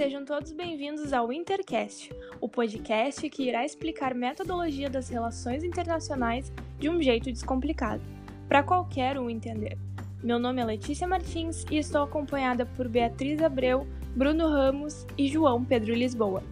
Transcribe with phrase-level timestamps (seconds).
[0.00, 2.10] Sejam todos bem-vindos ao Intercast,
[2.40, 8.02] o podcast que irá explicar metodologia das relações internacionais de um jeito descomplicado,
[8.48, 9.76] para qualquer um entender.
[10.22, 13.86] Meu nome é Letícia Martins e estou acompanhada por Beatriz Abreu,
[14.16, 16.42] Bruno Ramos e João Pedro Lisboa.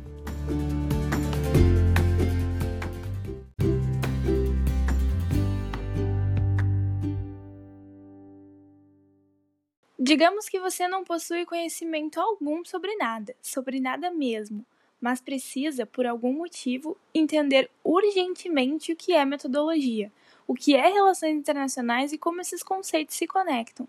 [10.08, 14.64] Digamos que você não possui conhecimento algum sobre nada, sobre nada mesmo,
[14.98, 20.10] mas precisa, por algum motivo, entender urgentemente o que é metodologia,
[20.46, 23.86] o que é relações internacionais e como esses conceitos se conectam.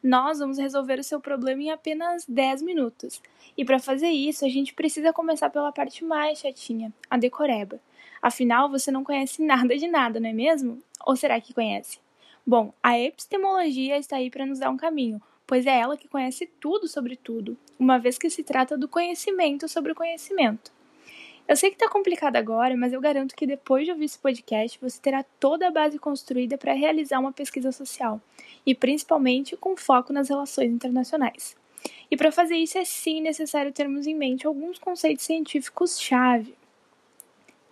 [0.00, 3.20] Nós vamos resolver o seu problema em apenas 10 minutos.
[3.56, 7.80] E para fazer isso, a gente precisa começar pela parte mais chatinha, a decoreba.
[8.22, 10.80] Afinal, você não conhece nada de nada, não é mesmo?
[11.04, 11.98] Ou será que conhece?
[12.46, 16.46] Bom, a epistemologia está aí para nos dar um caminho, pois é ela que conhece
[16.60, 20.70] tudo sobre tudo, uma vez que se trata do conhecimento sobre o conhecimento.
[21.48, 24.78] Eu sei que está complicado agora, mas eu garanto que depois de ouvir esse podcast
[24.78, 28.20] você terá toda a base construída para realizar uma pesquisa social,
[28.66, 31.56] e principalmente com foco nas relações internacionais.
[32.10, 36.54] E para fazer isso é sim necessário termos em mente alguns conceitos científicos-chave.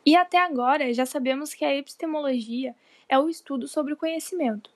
[0.06, 2.74] E até agora já sabemos que a epistemologia
[3.06, 4.70] é o estudo sobre o conhecimento,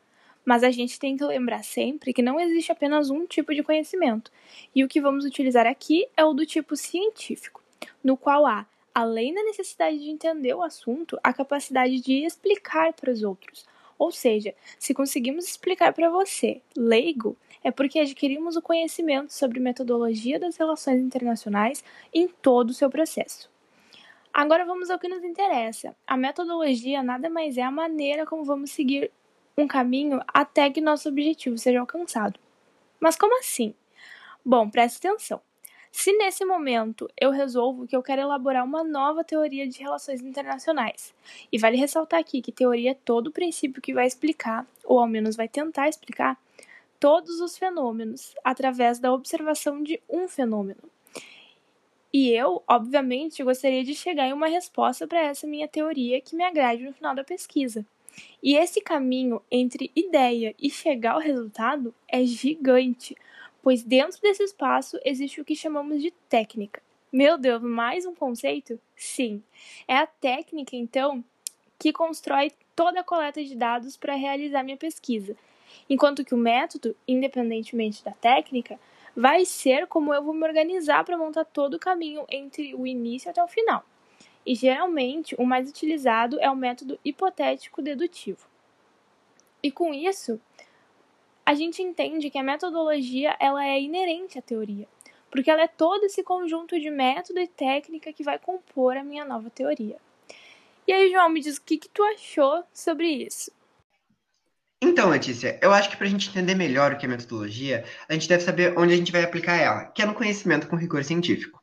[0.44, 4.30] mas a gente tem que lembrar sempre que não existe apenas um tipo de conhecimento,
[4.74, 7.62] e o que vamos utilizar aqui é o do tipo científico,
[8.02, 13.10] no qual há, além da necessidade de entender o assunto, a capacidade de explicar para
[13.10, 13.64] os outros.
[13.98, 20.38] Ou seja, se conseguimos explicar para você, leigo, é porque adquirimos o conhecimento sobre metodologia
[20.38, 23.50] das relações internacionais em todo o seu processo.
[24.32, 25.94] Agora vamos ao que nos interessa.
[26.06, 29.10] A metodologia nada mais é a maneira como vamos seguir
[29.56, 32.38] um caminho até que nosso objetivo seja alcançado.
[32.98, 33.74] Mas como assim?
[34.44, 35.40] Bom, preste atenção.
[35.92, 41.12] Se nesse momento eu resolvo que eu quero elaborar uma nova teoria de relações internacionais,
[41.50, 45.08] e vale ressaltar aqui que teoria é todo o princípio que vai explicar, ou ao
[45.08, 46.38] menos vai tentar explicar,
[47.00, 50.82] todos os fenômenos através da observação de um fenômeno.
[52.12, 56.44] E eu, obviamente, gostaria de chegar em uma resposta para essa minha teoria que me
[56.44, 57.86] agrade no final da pesquisa.
[58.42, 63.16] E esse caminho entre ideia e chegar ao resultado é gigante,
[63.62, 66.82] pois dentro desse espaço existe o que chamamos de técnica.
[67.12, 68.80] Meu Deus, mais um conceito?
[68.96, 69.42] Sim.
[69.86, 71.24] É a técnica, então,
[71.78, 75.36] que constrói toda a coleta de dados para realizar minha pesquisa,
[75.88, 78.78] enquanto que o método, independentemente da técnica,
[79.14, 83.30] vai ser como eu vou me organizar para montar todo o caminho entre o início
[83.30, 83.84] até o final
[84.44, 88.48] e geralmente o mais utilizado é o método hipotético dedutivo.
[89.62, 90.40] E com isso,
[91.44, 94.88] a gente entende que a metodologia ela é inerente à teoria,
[95.30, 99.24] porque ela é todo esse conjunto de método e técnica que vai compor a minha
[99.24, 99.98] nova teoria.
[100.86, 103.52] E aí, João, me diz o que, que tu achou sobre isso?
[104.82, 108.14] Então, Letícia, eu acho que para a gente entender melhor o que é metodologia, a
[108.14, 111.04] gente deve saber onde a gente vai aplicar ela, que é no conhecimento com rigor
[111.04, 111.59] científico.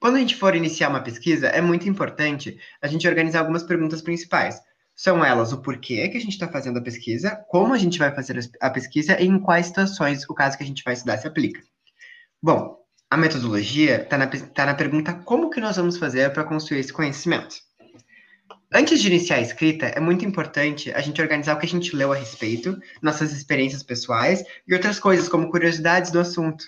[0.00, 4.00] Quando a gente for iniciar uma pesquisa, é muito importante a gente organizar algumas perguntas
[4.00, 4.60] principais.
[4.94, 8.14] São elas o porquê que a gente está fazendo a pesquisa, como a gente vai
[8.14, 11.26] fazer a pesquisa e em quais situações o caso que a gente vai estudar se
[11.26, 11.60] aplica.
[12.42, 12.78] Bom,
[13.10, 16.92] a metodologia está na, tá na pergunta como que nós vamos fazer para construir esse
[16.92, 17.56] conhecimento.
[18.72, 21.96] Antes de iniciar a escrita, é muito importante a gente organizar o que a gente
[21.96, 26.64] leu a respeito, nossas experiências pessoais e outras coisas, como curiosidades do assunto.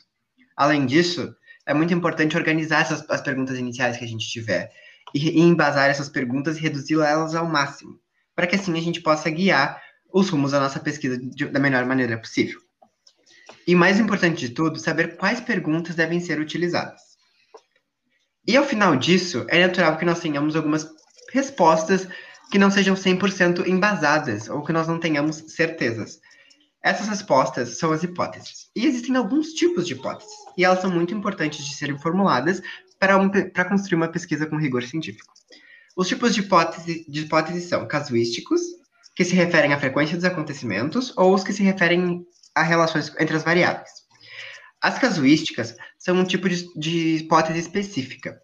[0.56, 1.34] Além disso,
[1.70, 4.72] é muito importante organizar essas, as perguntas iniciais que a gente tiver
[5.14, 7.96] e, e embasar essas perguntas e reduzi-las ao máximo,
[8.34, 9.80] para que assim a gente possa guiar
[10.12, 12.58] os rumos da nossa pesquisa de, da melhor maneira possível.
[13.64, 17.00] E mais importante de tudo, saber quais perguntas devem ser utilizadas.
[18.44, 20.90] E ao final disso, é natural que nós tenhamos algumas
[21.32, 22.08] respostas
[22.50, 26.18] que não sejam 100% embasadas ou que nós não tenhamos certezas.
[26.82, 28.70] Essas respostas são as hipóteses.
[28.74, 32.62] E existem alguns tipos de hipóteses, e elas são muito importantes de serem formuladas
[32.98, 35.32] para, um, para construir uma pesquisa com rigor científico.
[35.96, 38.60] Os tipos de de hipótese são casuísticos,
[39.14, 42.24] que se referem à frequência dos acontecimentos, ou os que se referem
[42.54, 43.90] a relações entre as variáveis.
[44.80, 48.40] As casuísticas são um tipo de, de hipótese específica,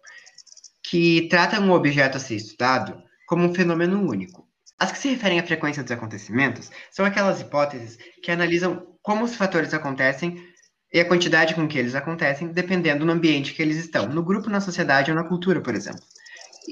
[0.83, 4.46] que trata um objeto a ser estudado como um fenômeno único,
[4.79, 9.35] as que se referem à frequência dos acontecimentos são aquelas hipóteses que analisam como os
[9.35, 10.43] fatores acontecem
[10.93, 14.49] e a quantidade com que eles acontecem, dependendo do ambiente que eles estão, no grupo,
[14.49, 16.01] na sociedade ou na cultura, por exemplo.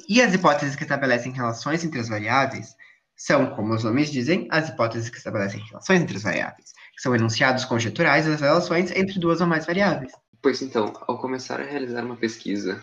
[0.07, 2.75] E as hipóteses que estabelecem relações entre as variáveis
[3.15, 7.15] são, como os nomes dizem, as hipóteses que estabelecem relações entre as variáveis, que são
[7.15, 10.11] enunciados conjeturais das relações entre duas ou mais variáveis.
[10.41, 12.81] Pois então, ao começar a realizar uma pesquisa,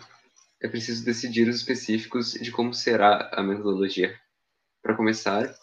[0.61, 4.15] é preciso decidir os específicos de como será a metodologia.
[4.83, 5.55] Para começar,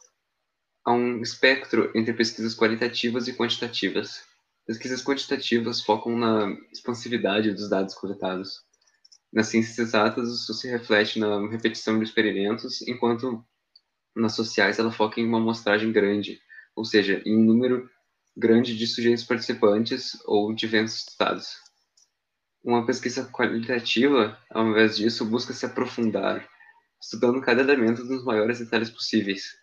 [0.82, 4.24] há um espectro entre pesquisas qualitativas e quantitativas.
[4.66, 8.62] Pesquisas quantitativas focam na expansividade dos dados coletados.
[9.30, 13.44] Nas ciências exatas, isso se reflete na repetição de experimentos, enquanto
[14.16, 16.40] nas sociais ela foca em uma amostragem grande,
[16.74, 17.90] ou seja, em um número
[18.34, 21.58] grande de sujeitos participantes ou de eventos estudados.
[22.64, 26.48] Uma pesquisa qualitativa, ao invés disso, busca se aprofundar,
[27.00, 29.56] estudando cada elemento nos maiores detalhes possíveis.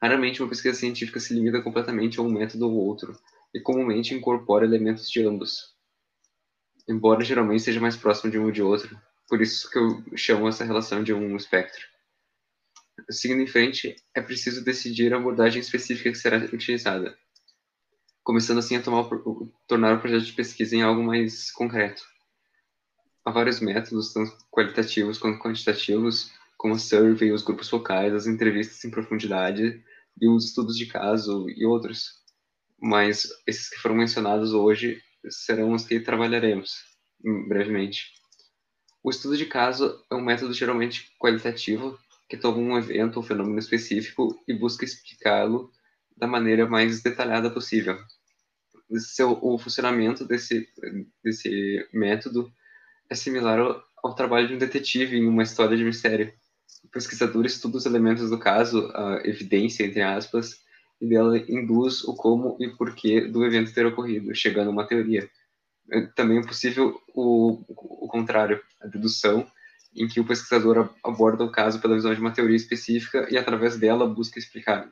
[0.00, 3.18] Raramente uma pesquisa científica se limita completamente a um método ou outro,
[3.54, 5.74] e comumente incorpora elementos de ambos.
[6.88, 10.48] Embora geralmente seja mais próximo de um ou de outro, por isso que eu chamo
[10.48, 11.80] essa relação de um espectro.
[13.10, 17.16] Seguindo em frente, é preciso decidir a abordagem específica que será utilizada,
[18.22, 19.08] começando assim a tomar,
[19.66, 22.02] tornar o projeto de pesquisa em algo mais concreto.
[23.24, 28.84] Há vários métodos, tanto qualitativos quanto quantitativos, como a survey, os grupos focais, as entrevistas
[28.84, 29.82] em profundidade
[30.20, 32.20] e os estudos de caso e outros.
[32.78, 36.74] Mas esses que foram mencionados hoje serão os que trabalharemos
[37.48, 38.12] brevemente.
[39.02, 41.98] O estudo de caso é um método geralmente qualitativo
[42.28, 45.72] que toma um evento ou fenômeno específico e busca explicá-lo
[46.14, 47.96] da maneira mais detalhada possível.
[48.98, 50.68] Seu, o funcionamento desse,
[51.24, 52.52] desse método
[53.08, 56.38] é similar ao, ao, trabalho de um detetive em uma história de mistério.
[56.92, 60.60] Pesquisador estuda os elementos do caso, a evidência, entre aspas,
[61.00, 65.30] e dela induz o como e porquê do evento ter ocorrido, chegando a uma teoria.
[65.90, 69.50] É também é possível o, o contrário, a dedução,
[69.94, 73.76] em que o pesquisador aborda o caso pela visão de uma teoria específica e, através
[73.76, 74.88] dela, busca explicar.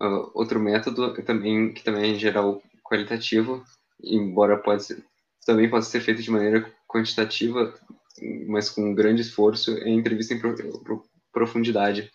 [0.00, 3.62] Uh, outro método também que também é em geral qualitativo,
[4.02, 5.04] embora pode ser,
[5.44, 7.78] também pode ser feito de maneira quantitativa,
[8.46, 12.10] mas com grande esforço, é entrevista em pro, profundidade,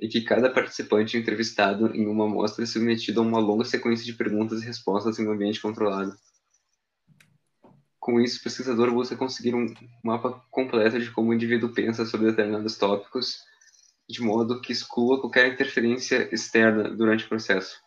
[0.00, 4.12] e que cada participante entrevistado em uma amostra é submetido a uma longa sequência de
[4.12, 6.16] perguntas e respostas em um ambiente controlado.
[7.98, 9.66] Com isso, o pesquisador busca conseguir um
[10.02, 13.40] mapa completo de como o indivíduo pensa sobre determinados tópicos,
[14.08, 17.78] de modo que exclua qualquer interferência externa durante o processo.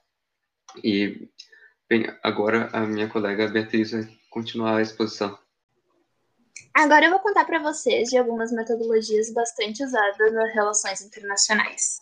[0.84, 1.28] E,
[1.90, 5.38] bem, agora a minha colega Beatriz vai continuar a exposição.
[6.74, 12.00] Agora eu vou contar para vocês de algumas metodologias bastante usadas nas relações internacionais.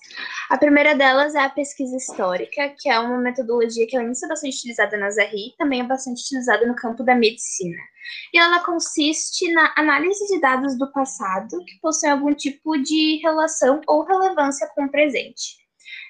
[0.50, 4.58] A primeira delas é a pesquisa histórica, que é uma metodologia que além de bastante
[4.58, 7.78] utilizada nas RI, também é bastante utilizada no campo da medicina.
[8.32, 13.82] E ela consiste na análise de dados do passado que possuem algum tipo de relação
[13.88, 15.60] ou relevância com o presente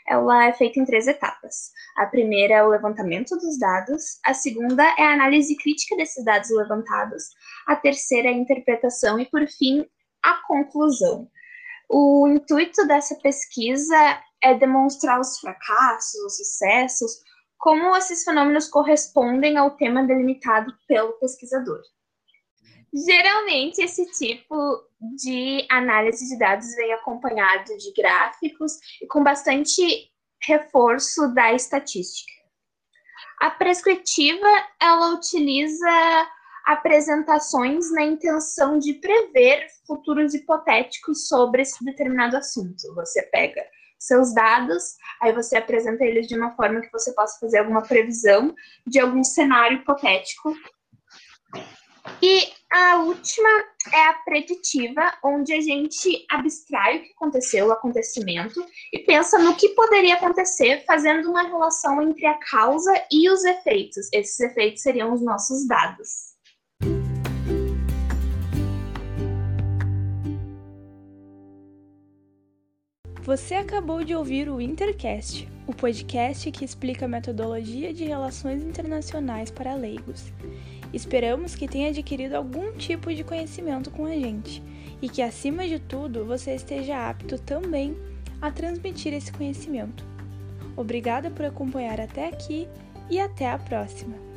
[0.09, 1.71] ela é feita em três etapas.
[1.95, 6.49] A primeira é o levantamento dos dados, a segunda é a análise crítica desses dados
[6.49, 7.25] levantados,
[7.67, 9.85] a terceira é a interpretação e, por fim,
[10.23, 11.29] a conclusão.
[11.87, 13.95] O intuito dessa pesquisa
[14.41, 17.11] é demonstrar os fracassos, os sucessos,
[17.57, 21.81] como esses fenômenos correspondem ao tema delimitado pelo pesquisador.
[22.93, 24.83] Geralmente, esse tipo
[25.15, 29.81] de análise de dados vem acompanhado de gráficos e com bastante
[30.41, 32.31] reforço da estatística.
[33.41, 34.47] A prescritiva,
[34.81, 36.27] ela utiliza
[36.65, 42.93] apresentações na intenção de prever futuros hipotéticos sobre esse determinado assunto.
[42.95, 43.63] Você pega
[43.97, 48.55] seus dados, aí você apresenta eles de uma forma que você possa fazer alguma previsão
[48.85, 50.53] de algum cenário hipotético
[52.21, 53.49] e a última
[53.93, 58.63] é a preditiva, onde a gente abstrai o que aconteceu, o acontecimento,
[58.93, 64.07] e pensa no que poderia acontecer, fazendo uma relação entre a causa e os efeitos.
[64.13, 66.29] Esses efeitos seriam os nossos dados.
[73.23, 79.51] Você acabou de ouvir o Intercast, o podcast que explica a metodologia de relações internacionais
[79.51, 80.33] para leigos.
[80.93, 84.63] Esperamos que tenha adquirido algum tipo de conhecimento com a gente
[85.01, 87.95] e que, acima de tudo, você esteja apto também
[88.41, 90.03] a transmitir esse conhecimento.
[90.75, 92.67] Obrigada por acompanhar até aqui
[93.09, 94.28] e até a próxima!